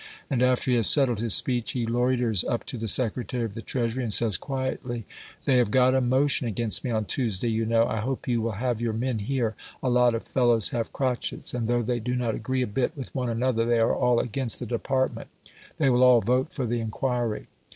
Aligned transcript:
And 0.31 0.41
after 0.41 0.71
he 0.71 0.75
has 0.77 0.87
settled 0.87 1.19
his 1.19 1.35
speech 1.35 1.73
he 1.73 1.85
loiters 1.85 2.43
up 2.43 2.65
to 2.65 2.77
the 2.79 2.87
Secretary 2.87 3.43
of 3.43 3.53
the 3.53 3.61
Treasury, 3.61 4.03
and 4.03 4.11
says 4.11 4.35
quietly, 4.35 5.05
"They 5.45 5.57
have 5.57 5.69
got 5.69 5.93
a 5.93 6.01
motion 6.01 6.47
against 6.47 6.83
me 6.83 6.89
on 6.89 7.05
Tuesday, 7.05 7.49
you 7.51 7.67
know. 7.67 7.85
I 7.85 7.97
hope 7.97 8.27
you 8.27 8.41
will 8.41 8.53
have 8.53 8.81
your 8.81 8.93
men 8.93 9.19
here. 9.19 9.53
A 9.83 9.91
lot 9.91 10.15
of 10.15 10.23
fellows 10.23 10.69
have 10.69 10.91
crotchets, 10.91 11.53
and 11.53 11.67
though 11.67 11.83
they 11.83 11.99
do 11.99 12.15
not 12.15 12.33
agree 12.33 12.63
a 12.63 12.65
bit 12.65 12.97
with 12.97 13.13
one 13.13 13.29
another, 13.29 13.63
they 13.63 13.77
are 13.77 13.93
all 13.93 14.19
against 14.19 14.57
the 14.59 14.65
department; 14.65 15.27
they 15.77 15.91
will 15.91 16.01
all 16.03 16.21
vote 16.21 16.51
for 16.51 16.65
the 16.65 16.79
inquiry." 16.79 17.45